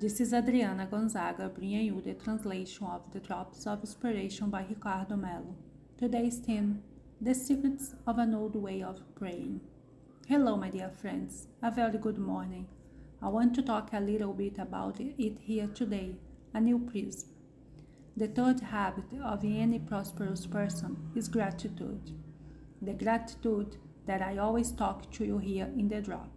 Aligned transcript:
This 0.00 0.18
is 0.18 0.32
Adriana 0.32 0.86
Gonzaga 0.90 1.50
bringing 1.50 1.84
you 1.84 2.00
the 2.00 2.14
translation 2.14 2.86
of 2.86 3.02
The 3.12 3.20
Drops 3.20 3.66
of 3.66 3.80
Inspiration 3.80 4.48
by 4.48 4.64
Ricardo 4.66 5.14
Mello. 5.14 5.54
Today's 5.98 6.38
theme 6.38 6.82
The 7.20 7.34
Secrets 7.34 7.94
of 8.06 8.16
an 8.16 8.34
Old 8.34 8.56
Way 8.56 8.82
of 8.82 9.02
Praying. 9.14 9.60
Hello, 10.26 10.56
my 10.56 10.70
dear 10.70 10.88
friends. 10.88 11.48
A 11.62 11.70
very 11.70 11.98
good 11.98 12.16
morning. 12.16 12.66
I 13.20 13.28
want 13.28 13.54
to 13.56 13.62
talk 13.62 13.90
a 13.92 14.00
little 14.00 14.32
bit 14.32 14.56
about 14.58 15.00
it 15.00 15.38
here 15.42 15.66
today 15.66 16.16
a 16.54 16.62
new 16.62 16.78
prism. 16.78 17.28
The 18.16 18.28
third 18.28 18.60
habit 18.60 19.04
of 19.22 19.44
any 19.44 19.80
prosperous 19.80 20.46
person 20.46 20.96
is 21.14 21.28
gratitude. 21.28 22.12
The 22.80 22.94
gratitude 22.94 23.76
that 24.06 24.22
I 24.22 24.38
always 24.38 24.72
talk 24.72 25.12
to 25.12 25.26
you 25.26 25.36
here 25.36 25.68
in 25.76 25.90
the 25.90 26.00
drop. 26.00 26.32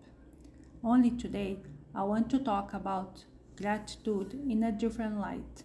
Only 0.84 1.12
today, 1.12 1.60
I 1.96 2.04
want 2.04 2.30
to 2.32 2.40
talk 2.40 2.74
about 2.74 3.24
gratitude 3.64 4.34
in 4.50 4.62
a 4.64 4.72
different 4.74 5.18
light. 5.18 5.64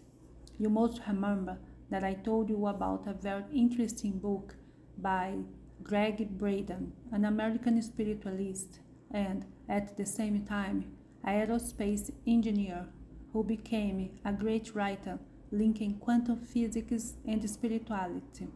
You 0.57 0.71
must 0.71 1.01
remember 1.09 1.59
that 1.91 2.05
I 2.05 2.15
told 2.15 2.49
you 2.49 2.69
about 2.69 3.09
a 3.09 3.13
very 3.13 3.43
interesting 3.53 4.19
book 4.19 4.55
by 4.99 5.35
Gregg 5.83 6.39
Braden, 6.39 6.93
an 7.11 7.25
American 7.25 7.83
spiritualist 7.83 8.79
and 9.11 9.45
at 9.69 9.97
the 9.97 10.07
same 10.07 10.45
time 10.45 10.85
aerospace 11.27 12.13
engineer 12.25 12.87
who 13.33 13.43
became 13.43 14.11
a 14.25 14.33
great 14.33 14.77
writer 14.77 15.19
linking 15.51 15.95
quantum 15.99 16.39
physics 16.39 17.15
and 17.27 17.51
spirituality. 17.51 18.47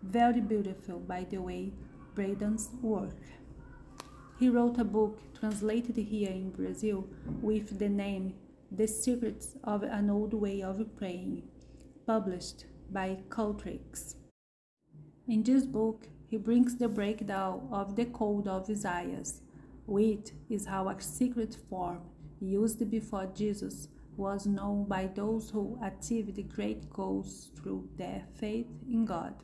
Very 0.00 0.40
beautiful, 0.40 1.00
by 1.00 1.26
the 1.28 1.38
way, 1.38 1.72
Braden's 2.14 2.70
work. 2.82 3.20
He 4.38 4.48
wrote 4.48 4.78
a 4.78 4.84
book 4.84 5.18
translated 5.40 5.96
here 5.96 6.30
in 6.30 6.50
Brazil 6.50 7.08
with 7.42 7.78
the 7.80 7.88
name 7.88 8.34
The 8.72 8.86
Secrets 8.86 9.56
of 9.64 9.82
an 9.82 10.10
Old 10.10 10.32
Way 10.32 10.62
of 10.62 10.96
Praying, 10.96 11.42
published 12.06 12.66
by 12.88 13.18
Cultrix. 13.28 14.14
In 15.26 15.42
this 15.42 15.66
book, 15.66 16.06
he 16.28 16.36
brings 16.36 16.76
the 16.76 16.86
breakdown 16.86 17.66
of 17.72 17.96
the 17.96 18.04
Code 18.04 18.46
of 18.46 18.70
Isaiah, 18.70 19.24
which 19.86 20.30
is 20.48 20.66
how 20.66 20.88
a 20.88 21.00
secret 21.00 21.56
form 21.68 22.02
used 22.38 22.88
before 22.88 23.26
Jesus 23.34 23.88
was 24.16 24.46
known 24.46 24.84
by 24.84 25.08
those 25.08 25.50
who 25.50 25.76
achieved 25.82 26.54
great 26.54 26.88
goals 26.90 27.50
through 27.56 27.88
their 27.96 28.22
faith 28.36 28.68
in 28.88 29.04
God. 29.04 29.34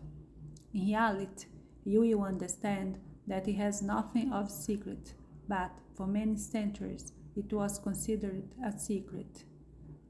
In 0.73 0.83
reality, 0.83 1.47
you 1.85 2.01
will 2.03 2.23
understand 2.23 3.01
that 3.27 3.49
it 3.49 3.55
has 3.55 3.83
nothing 3.83 4.33
of 4.33 4.53
secret, 4.53 5.15
but 5.49 5.73
for 5.97 6.07
many 6.07 6.37
centuries 6.37 7.13
it 7.37 7.53
was 7.53 7.79
considered 7.79 8.45
a 8.65 8.77
secret. 8.79 9.45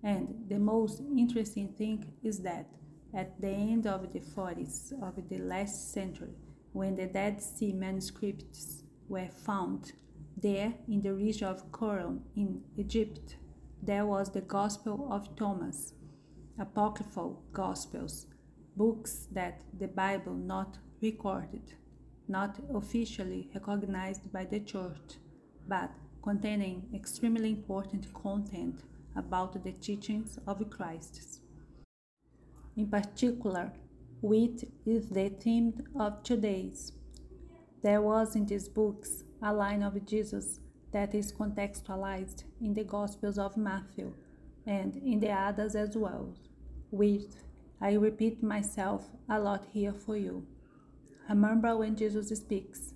And 0.02 0.44
the 0.48 0.58
most 0.58 1.02
interesting 1.16 1.68
thing 1.68 2.12
is 2.22 2.40
that 2.40 2.66
at 3.14 3.40
the 3.40 3.48
end 3.48 3.86
of 3.86 4.12
the 4.12 4.20
40s 4.20 4.92
of 5.02 5.28
the 5.28 5.38
last 5.38 5.92
century, 5.92 6.34
when 6.72 6.96
the 6.96 7.06
Dead 7.06 7.42
Sea 7.42 7.72
manuscripts 7.72 8.84
were 9.08 9.28
found 9.28 9.92
there 10.36 10.74
in 10.88 11.00
the 11.00 11.14
region 11.14 11.48
of 11.48 11.70
Qumran 11.72 12.20
in 12.36 12.62
Egypt, 12.76 13.36
there 13.82 14.04
was 14.04 14.30
the 14.30 14.42
Gospel 14.42 15.08
of 15.10 15.34
Thomas, 15.36 15.94
apocryphal 16.58 17.42
Gospels, 17.52 18.26
books 18.76 19.28
that 19.32 19.62
the 19.78 19.88
Bible 19.88 20.34
not 20.34 20.76
recorded, 21.00 21.74
not 22.28 22.58
officially 22.74 23.48
recognized 23.54 24.30
by 24.32 24.44
the 24.44 24.60
Church, 24.60 25.18
but 25.66 25.90
containing 26.26 26.82
extremely 26.92 27.50
important 27.50 28.12
content 28.12 28.82
about 29.14 29.62
the 29.62 29.70
teachings 29.70 30.40
of 30.48 30.68
Christ. 30.68 31.40
In 32.76 32.88
particular, 32.88 33.70
wheat 34.20 34.68
is 34.84 35.08
the 35.08 35.28
theme 35.28 35.72
of 35.94 36.24
today's. 36.24 36.90
There 37.80 38.02
was 38.02 38.34
in 38.34 38.44
these 38.44 38.68
books 38.68 39.22
a 39.40 39.52
line 39.54 39.84
of 39.84 40.04
Jesus 40.04 40.58
that 40.90 41.14
is 41.14 41.32
contextualized 41.32 42.42
in 42.60 42.74
the 42.74 42.82
Gospels 42.82 43.38
of 43.38 43.56
Matthew 43.56 44.12
and 44.66 44.96
in 44.96 45.20
the 45.20 45.30
others 45.30 45.76
as 45.76 45.96
well, 45.96 46.34
with 46.90 47.36
I 47.80 47.92
repeat 47.92 48.42
myself 48.42 49.04
a 49.28 49.38
lot 49.38 49.68
here 49.72 49.92
for 49.92 50.16
you. 50.16 50.44
Remember 51.28 51.76
when 51.76 51.94
Jesus 51.94 52.30
speaks, 52.30 52.94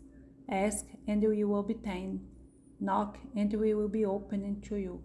ask 0.48 0.84
and 1.06 1.22
you 1.22 1.46
will 1.46 1.60
obtain, 1.60 2.26
knock 2.80 3.18
and 3.36 3.52
we 3.54 3.74
will 3.74 3.88
be 3.88 4.04
opening 4.04 4.60
to 4.62 4.76
you, 4.76 5.02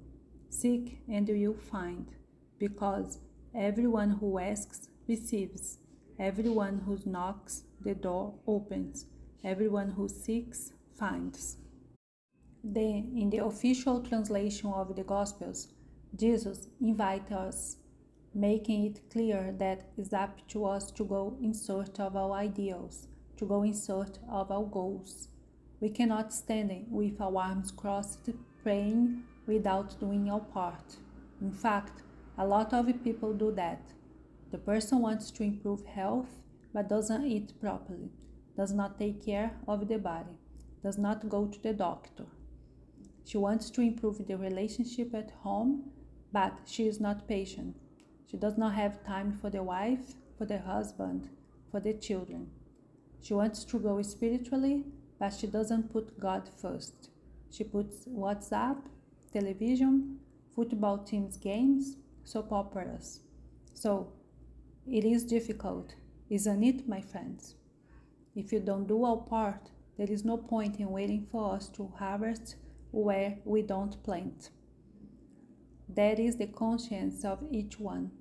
seek 0.50 1.00
and 1.10 1.28
you 1.28 1.52
will 1.52 1.60
find, 1.60 2.08
because 2.58 3.20
everyone 3.54 4.12
who 4.12 4.40
asks 4.40 4.90
receives, 5.08 5.80
everyone 6.20 6.82
who 6.86 6.98
knocks 7.06 7.64
the 7.82 7.94
door 7.94 8.34
opens, 8.48 9.06
everyone 9.44 9.92
who 9.92 10.08
seeks 10.08 10.72
finds. 10.98 11.58
Then, 12.64 13.12
in 13.16 13.30
the 13.30 13.46
official 13.46 14.02
translation 14.02 14.72
of 14.72 14.96
the 14.96 15.04
Gospels, 15.04 15.68
Jesus 16.16 16.68
invites 16.82 17.32
us, 17.32 17.78
making 18.34 18.86
it 18.86 19.10
clear 19.12 19.54
that 19.60 19.90
it's 19.98 20.14
up 20.14 20.48
to 20.48 20.66
us 20.66 20.90
to 20.92 21.04
go 21.04 21.38
in 21.42 21.54
search 21.54 22.00
of 22.00 22.16
our 22.16 22.32
ideals, 22.32 23.08
to 23.38 23.46
go 23.46 23.64
in 23.64 23.74
search 23.74 24.16
of 24.30 24.50
our 24.50 24.64
goals. 24.64 25.28
We 25.86 25.92
cannot 25.92 26.34
stand 26.34 26.88
with 26.90 27.22
our 27.22 27.38
arms 27.38 27.70
crossed 27.70 28.32
praying 28.64 29.22
without 29.46 30.00
doing 30.00 30.32
our 30.32 30.40
part. 30.40 30.96
In 31.40 31.52
fact, 31.52 32.02
a 32.40 32.48
lot 32.48 32.74
of 32.74 33.04
people 33.04 33.34
do 33.34 33.52
that. 33.52 33.94
The 34.50 34.58
person 34.58 34.98
wants 34.98 35.30
to 35.30 35.44
improve 35.44 35.86
health 35.86 36.40
but 36.74 36.90
doesn't 36.90 37.26
eat 37.26 37.54
properly, 37.62 38.10
does 38.58 38.74
not 38.74 38.98
take 38.98 39.24
care 39.24 39.52
of 39.68 39.88
the 39.88 40.00
body, 40.00 40.40
does 40.82 40.98
not 40.98 41.30
go 41.30 41.46
to 41.46 41.62
the 41.62 41.74
doctor 41.74 42.26
she 43.24 43.38
wants 43.38 43.70
to 43.70 43.82
improve 43.82 44.26
the 44.26 44.38
relationship 44.38 45.14
at 45.14 45.30
home, 45.44 45.92
but 46.32 46.54
she 46.66 46.88
is 46.88 47.00
not 47.00 47.28
patient. 47.28 47.76
She 48.26 48.38
does 48.38 48.58
not 48.58 48.74
have 48.74 49.06
time 49.06 49.38
for 49.40 49.52
the 49.52 49.62
wife, 49.62 50.16
for 50.36 50.46
the 50.46 50.60
husband, 50.60 51.30
for 51.70 51.80
the 51.80 51.94
children. 51.94 52.50
She 53.22 53.36
wants 53.36 53.66
to 53.66 53.80
grow 53.80 54.02
spiritually, 54.02 54.84
but 55.20 55.34
she 55.34 55.48
doesn't 55.48 55.92
put 55.92 56.20
God 56.20 56.50
first. 56.62 57.10
She 57.52 57.64
puts 57.64 58.06
WhatsApp, 58.06 58.78
television, 59.32 60.20
football 60.56 61.00
teams 61.00 61.38
games, 61.38 61.98
soap 62.24 62.52
operas. 62.52 63.22
So 63.74 64.12
it 64.88 65.06
is 65.06 65.24
difficult, 65.24 65.96
isn't 66.30 66.64
it, 66.64 66.88
my 66.88 67.02
friends? 67.02 67.56
If 68.36 68.52
you 68.52 68.60
don't 68.60 68.88
do 68.88 69.04
our 69.06 69.18
part, 69.18 69.72
there 69.98 70.12
is 70.12 70.26
no 70.26 70.38
point 70.38 70.80
in 70.80 70.90
waiting 70.90 71.28
for 71.32 71.56
us 71.56 71.70
to 71.70 71.92
harvest 71.98 72.56
where 72.92 73.38
we 73.46 73.62
don't 73.62 74.02
plant. 74.04 74.50
That 75.88 76.20
is 76.20 76.38
the 76.38 76.48
conscience 76.48 77.24
of 77.24 77.44
each 77.52 77.80
one, 77.80 78.12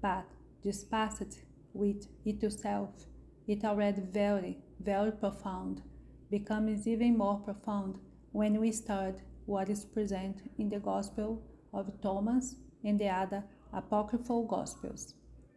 but 0.00 0.24
dispersed 0.62 1.40
with 1.72 2.08
it 2.24 2.42
itself, 2.42 3.06
it 3.46 3.64
already 3.64 4.00
very, 4.00 4.58
very 4.80 5.12
profound, 5.12 5.82
becomes 6.30 6.86
even 6.86 7.18
more 7.18 7.38
profound 7.38 7.98
when 8.32 8.60
we 8.60 8.70
start 8.70 9.20
what 9.46 9.68
is 9.68 9.84
present 9.84 10.42
in 10.58 10.68
the 10.68 10.78
Gospel 10.78 11.42
of 11.72 12.00
Thomas 12.00 12.56
and 12.84 12.98
the 12.98 13.08
other 13.08 13.42
apocryphal 13.72 14.44
Gospels, 14.46 15.14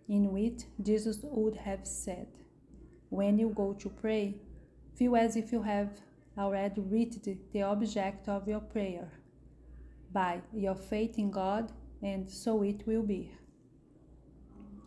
in 0.10 0.32
which 0.32 0.64
Jesus 0.82 1.20
would 1.24 1.56
have 1.58 1.86
said, 1.86 2.28
When 3.10 3.38
you 3.38 3.50
go 3.50 3.74
to 3.74 3.90
pray, 3.90 4.36
feel 4.96 5.16
as 5.16 5.36
if 5.36 5.52
you 5.52 5.62
have 5.62 5.90
already 6.38 6.82
reached 6.82 7.28
the 7.52 7.62
object 7.62 8.28
of 8.28 8.48
your 8.48 8.60
prayer 8.60 9.12
by 10.12 10.42
your 10.54 10.76
faith 10.76 11.18
in 11.18 11.32
God, 11.32 11.72
and 12.02 12.30
so 12.30 12.64
it 12.64 12.86
will 12.88 13.04
be. 13.04 13.32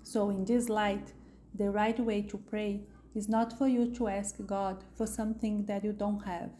So, 0.03 0.31
in 0.31 0.45
this 0.45 0.69
light, 0.69 1.13
the 1.55 1.71
right 1.71 1.99
way 1.99 2.23
to 2.23 2.39
pray 2.39 2.83
is 3.17 3.29
not 3.31 3.57
for 3.57 3.67
you 3.67 3.91
to 3.95 4.09
ask 4.09 4.37
God 4.47 4.85
for 4.95 5.07
something 5.07 5.65
that 5.65 5.83
you 5.83 5.93
don't 5.93 6.21
have. 6.27 6.51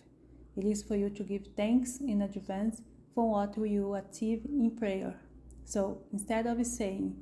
It 0.57 0.65
is 0.65 0.83
for 0.83 0.97
you 0.97 1.11
to 1.11 1.23
give 1.23 1.49
thanks 1.55 1.99
in 1.99 2.23
advance 2.23 2.81
for 3.15 3.31
what 3.31 3.59
you 3.59 3.95
achieve 3.95 4.41
in 4.47 4.71
prayer. 4.71 5.15
So, 5.67 5.99
instead 6.15 6.47
of 6.47 6.65
saying, 6.65 7.15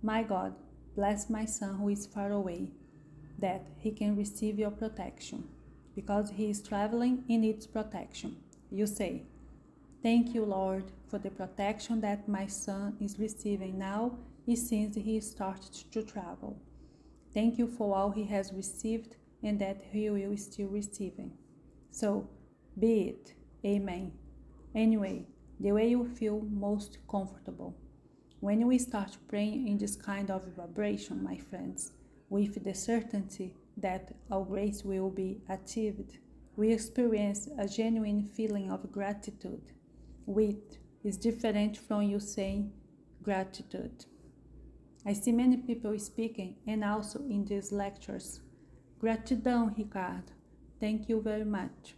My 0.00 0.22
God, 0.22 0.54
bless 0.94 1.28
my 1.28 1.44
son 1.44 1.74
who 1.78 1.88
is 1.88 2.06
far 2.06 2.30
away, 2.30 2.70
that 3.40 3.66
he 3.78 3.90
can 3.90 4.16
receive 4.16 4.60
your 4.60 4.70
protection 4.70 5.48
because 5.96 6.30
he 6.30 6.48
is 6.48 6.62
traveling 6.62 7.24
in 7.28 7.42
its 7.42 7.66
protection. 7.66 8.36
You 8.70 8.86
say, 8.86 9.22
Thank 10.04 10.34
you, 10.34 10.44
Lord, 10.44 10.84
for 11.08 11.18
the 11.18 11.30
protection 11.30 12.00
that 12.02 12.28
my 12.28 12.46
son 12.46 12.96
is 13.00 13.18
receiving 13.18 13.76
now 13.76 14.18
since 14.54 14.94
he 14.94 15.20
started 15.20 15.74
to 15.92 16.02
travel. 16.02 16.56
Thank 17.38 17.56
you 17.56 17.68
for 17.68 17.94
all 17.94 18.10
he 18.10 18.24
has 18.24 18.52
received 18.52 19.14
and 19.44 19.60
that 19.60 19.80
he 19.92 20.10
will 20.10 20.36
still 20.36 20.66
receiving. 20.70 21.30
So, 21.92 22.28
be 22.76 23.10
it. 23.10 23.34
Amen. 23.64 24.10
Anyway, 24.74 25.24
the 25.60 25.70
way 25.70 25.88
you 25.88 26.04
feel 26.04 26.40
most 26.50 26.98
comfortable. 27.08 27.76
When 28.40 28.66
we 28.66 28.76
start 28.78 29.16
praying 29.28 29.68
in 29.68 29.78
this 29.78 29.94
kind 29.94 30.32
of 30.32 30.48
vibration, 30.56 31.22
my 31.22 31.36
friends, 31.36 31.92
with 32.28 32.64
the 32.64 32.74
certainty 32.74 33.54
that 33.76 34.16
our 34.32 34.44
grace 34.44 34.82
will 34.82 35.08
be 35.08 35.40
achieved, 35.48 36.18
we 36.56 36.72
experience 36.72 37.48
a 37.56 37.68
genuine 37.68 38.24
feeling 38.24 38.72
of 38.72 38.90
gratitude, 38.90 39.70
which 40.26 40.80
is 41.04 41.16
different 41.16 41.76
from 41.76 42.02
you 42.02 42.18
saying 42.18 42.72
gratitude. 43.22 44.06
I 45.06 45.12
see 45.12 45.32
many 45.32 45.56
people 45.56 45.98
speaking 45.98 46.56
and 46.66 46.84
also 46.84 47.20
in 47.20 47.44
these 47.44 47.72
lectures. 47.72 48.40
Gratidão, 49.00 49.76
Ricardo. 49.76 50.32
Thank 50.80 51.08
you 51.08 51.20
very 51.20 51.44
much. 51.44 51.94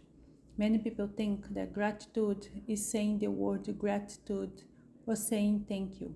Many 0.57 0.77
people 0.77 1.07
think 1.07 1.53
that 1.53 1.73
gratitude 1.73 2.47
is 2.67 2.85
saying 2.85 3.19
the 3.19 3.27
word 3.27 3.67
gratitude 3.77 4.63
or 5.07 5.15
saying 5.15 5.65
thank 5.67 5.99
you. 5.99 6.13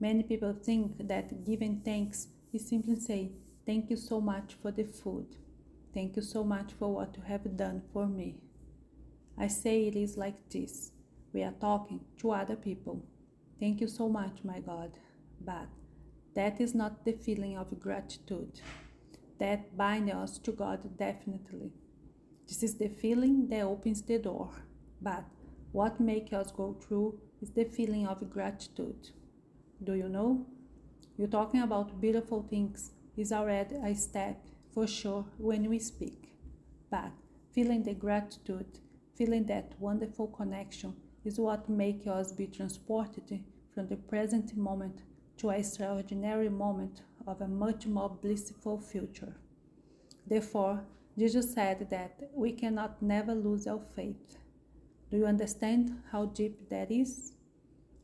Many 0.00 0.22
people 0.22 0.52
think 0.52 1.08
that 1.08 1.44
giving 1.44 1.80
thanks 1.84 2.28
is 2.52 2.68
simply 2.68 2.96
say 2.96 3.32
thank 3.66 3.90
you 3.90 3.96
so 3.96 4.20
much 4.20 4.54
for 4.62 4.70
the 4.70 4.84
food. 4.84 5.26
Thank 5.92 6.16
you 6.16 6.22
so 6.22 6.44
much 6.44 6.72
for 6.78 6.94
what 6.94 7.16
you 7.16 7.22
have 7.24 7.56
done 7.56 7.82
for 7.92 8.06
me. 8.06 8.36
I 9.36 9.48
say 9.48 9.86
it 9.86 9.96
is 9.96 10.16
like 10.16 10.48
this. 10.50 10.92
We 11.32 11.42
are 11.42 11.54
talking 11.60 12.00
to 12.18 12.30
other 12.32 12.56
people. 12.56 13.04
Thank 13.58 13.80
you 13.80 13.88
so 13.88 14.08
much, 14.08 14.38
my 14.44 14.60
God. 14.60 14.92
But 15.40 15.68
that 16.34 16.60
is 16.60 16.74
not 16.74 17.04
the 17.04 17.12
feeling 17.12 17.56
of 17.56 17.78
gratitude. 17.80 18.60
That 19.38 19.76
binds 19.76 20.12
us 20.12 20.38
to 20.38 20.52
God 20.52 20.96
definitely. 20.96 21.72
This 22.46 22.62
is 22.62 22.76
the 22.76 22.88
feeling 22.88 23.48
that 23.48 23.62
opens 23.62 24.02
the 24.02 24.18
door. 24.18 24.50
But 25.00 25.24
what 25.72 26.00
makes 26.00 26.32
us 26.32 26.50
go 26.50 26.76
through 26.80 27.20
is 27.40 27.50
the 27.50 27.64
feeling 27.64 28.06
of 28.06 28.28
gratitude. 28.30 29.10
Do 29.82 29.94
you 29.94 30.08
know? 30.08 30.46
You're 31.16 31.28
talking 31.28 31.62
about 31.62 32.00
beautiful 32.00 32.42
things 32.42 32.92
is 33.16 33.32
already 33.32 33.74
a 33.76 33.94
step 33.94 34.40
for 34.72 34.86
sure 34.86 35.24
when 35.38 35.68
we 35.68 35.78
speak. 35.78 36.32
But 36.90 37.10
feeling 37.52 37.82
the 37.82 37.94
gratitude, 37.94 38.78
feeling 39.16 39.44
that 39.46 39.72
wonderful 39.78 40.28
connection 40.28 40.94
is 41.24 41.38
what 41.38 41.68
makes 41.68 42.06
us 42.06 42.32
be 42.32 42.46
transported 42.46 43.44
from 43.74 43.88
the 43.88 43.96
present 43.96 44.56
moment 44.56 45.02
to 45.38 45.50
an 45.50 45.60
extraordinary 45.60 46.48
moment 46.48 47.02
of 47.26 47.40
a 47.40 47.48
much 47.48 47.86
more 47.86 48.10
blissful 48.22 48.78
future. 48.78 49.34
Therefore, 50.26 50.84
Jesus 51.16 51.52
said 51.54 51.88
that 51.90 52.30
we 52.34 52.52
cannot 52.52 53.00
never 53.00 53.34
lose 53.34 53.66
our 53.66 53.80
faith. 53.94 54.38
Do 55.10 55.16
you 55.16 55.26
understand 55.26 56.00
how 56.12 56.26
deep 56.26 56.68
that 56.68 56.90
is? 56.90 57.32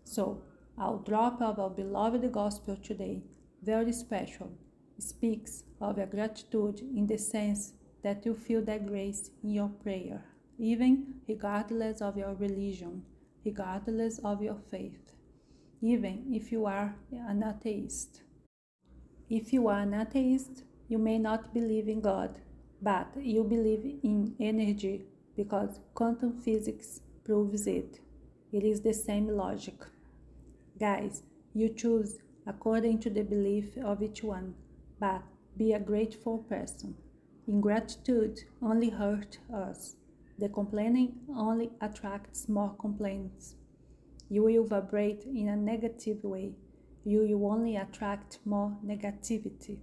So, 0.05 0.43
our 0.79 0.99
drop 0.99 1.41
of 1.41 1.59
our 1.59 1.71
beloved 1.71 2.31
gospel 2.33 2.77
today, 2.77 3.23
very 3.63 3.93
special, 3.93 4.51
speaks 4.99 5.65
of 5.81 5.99
your 5.99 6.07
gratitude 6.07 6.81
in 6.81 7.07
the 7.07 7.19
sense 7.19 7.73
that 8.03 8.25
you 8.25 8.35
feel 8.35 8.63
that 8.63 8.87
grace 8.87 9.31
in 9.43 9.51
your 9.51 9.69
prayer, 9.69 10.25
even 10.59 11.21
regardless 11.29 12.01
of 12.01 12.17
your 12.17 12.35
religion, 12.35 13.05
regardless 13.45 14.19
of 14.21 14.43
your 14.43 14.59
faith 14.71 15.14
even 15.85 16.25
if 16.33 16.51
you 16.51 16.65
are 16.65 16.97
an 17.29 17.45
atheist. 17.45 18.23
If 19.29 19.53
you 19.53 19.69
are 19.69 19.81
an 19.81 19.93
atheist, 19.93 20.65
you 20.89 20.97
may 20.97 21.19
not 21.19 21.53
believe 21.53 21.89
in 21.89 22.01
God, 22.01 22.39
but 22.81 23.09
you 23.21 23.45
believe 23.45 23.99
in 24.03 24.35
energy 24.41 25.05
because 25.37 25.81
quantum 25.93 26.41
physics 26.41 27.03
proves 27.23 27.67
it. 27.67 28.01
It 28.51 28.65
is 28.65 28.81
the 28.81 28.95
same 28.95 29.29
logic. 29.29 29.75
Guys, 30.81 31.23
you 31.53 31.69
choose 31.69 32.17
according 32.47 33.01
to 33.01 33.11
the 33.11 33.23
belief 33.23 33.77
of 33.77 34.03
each 34.03 34.23
one, 34.23 34.55
but 34.99 35.23
be 35.59 35.75
a 35.75 35.81
grateful 35.81 36.39
person. 36.39 36.95
Ingratitude 37.47 38.41
only 38.63 38.89
hurts 38.89 39.37
us. 39.53 39.97
The 40.39 40.49
complaining 40.49 41.13
only 41.37 41.73
attracts 41.83 42.49
more 42.49 42.75
complaints 42.81 43.57
you 44.35 44.43
will 44.43 44.65
vibrate 44.65 45.25
in 45.27 45.49
a 45.49 45.57
negative 45.57 46.25
way. 46.25 46.57
You 47.05 47.21
will 47.21 47.53
only 47.53 47.77
attract 47.77 48.41
more 48.45 48.77
negativity. 48.85 49.79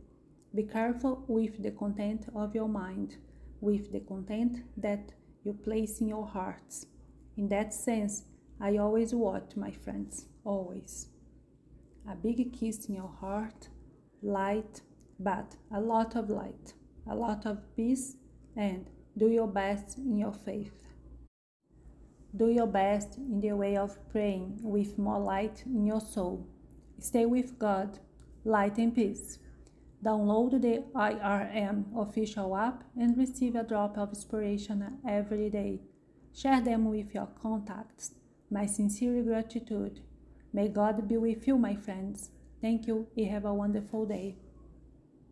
Be 0.53 0.63
careful 0.63 1.23
with 1.29 1.63
the 1.63 1.71
content 1.71 2.25
of 2.35 2.53
your 2.53 2.67
mind, 2.67 3.15
with 3.61 3.93
the 3.93 4.01
content 4.01 4.57
that 4.75 5.13
you 5.45 5.53
place 5.53 6.01
in 6.01 6.09
your 6.09 6.27
hearts. 6.27 6.85
In 7.37 7.47
that 7.47 7.73
sense, 7.73 8.25
I 8.59 8.75
always 8.75 9.15
watch, 9.15 9.55
my 9.55 9.71
friends, 9.71 10.25
always. 10.43 11.07
A 12.09 12.15
big 12.15 12.51
kiss 12.51 12.87
in 12.87 12.95
your 12.95 13.13
heart, 13.21 13.69
light, 14.21 14.81
but 15.17 15.55
a 15.73 15.79
lot 15.79 16.17
of 16.17 16.29
light, 16.29 16.73
a 17.09 17.15
lot 17.15 17.45
of 17.45 17.73
peace, 17.77 18.17
and 18.57 18.89
do 19.17 19.29
your 19.29 19.47
best 19.47 19.97
in 19.97 20.17
your 20.17 20.33
faith. 20.33 20.90
Do 22.35 22.49
your 22.49 22.67
best 22.67 23.17
in 23.17 23.41
the 23.41 23.51
way 23.51 23.75
of 23.75 23.97
praying 24.09 24.59
with 24.63 24.97
more 24.97 25.19
light 25.19 25.63
in 25.65 25.85
your 25.85 25.99
soul. 25.99 26.47
Stay 26.99 27.25
with 27.25 27.59
God, 27.59 27.99
light 28.45 28.77
and 28.77 28.95
peace. 28.95 29.39
Download 30.03 30.61
the 30.61 30.83
IRM 30.95 31.85
official 31.95 32.55
app 32.55 32.83
and 32.97 33.17
receive 33.17 33.55
a 33.55 33.63
drop 33.63 33.97
of 33.97 34.09
inspiration 34.09 34.99
every 35.07 35.49
day. 35.49 35.81
Share 36.33 36.61
them 36.61 36.85
with 36.85 37.13
your 37.13 37.27
contacts. 37.41 38.11
My 38.49 38.65
sincere 38.65 39.21
gratitude. 39.23 39.99
May 40.53 40.69
God 40.69 41.07
be 41.07 41.17
with 41.17 41.47
you, 41.47 41.57
my 41.57 41.75
friends. 41.75 42.29
Thank 42.61 42.87
you 42.87 43.07
and 43.17 43.27
have 43.27 43.45
a 43.45 43.53
wonderful 43.53 44.05
day. 44.05 44.37